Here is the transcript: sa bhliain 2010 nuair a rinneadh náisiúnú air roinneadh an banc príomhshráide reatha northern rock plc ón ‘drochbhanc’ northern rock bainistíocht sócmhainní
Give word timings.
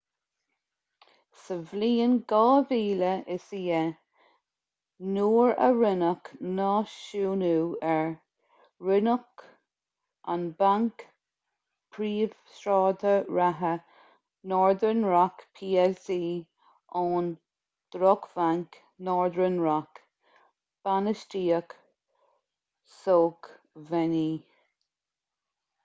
sa 1.39 1.55
bhliain 1.71 2.13
2010 2.31 3.89
nuair 5.17 5.51
a 5.65 5.67
rinneadh 5.81 6.31
náisiúnú 6.59 7.51
air 7.89 8.09
roinneadh 8.87 9.43
an 10.37 10.47
banc 10.65 11.05
príomhshráide 11.97 13.13
reatha 13.37 13.73
northern 14.55 15.05
rock 15.11 15.47
plc 15.59 16.19
ón 17.05 17.31
‘drochbhanc’ 17.97 18.81
northern 19.11 19.63
rock 19.69 20.03
bainistíocht 20.89 21.77
sócmhainní 22.99 24.29